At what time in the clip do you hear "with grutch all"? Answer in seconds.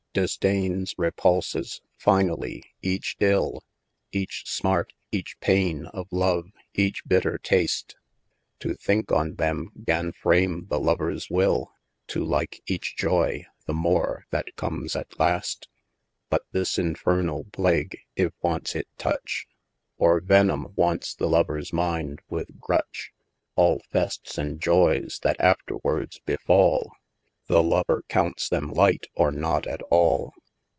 22.29-23.81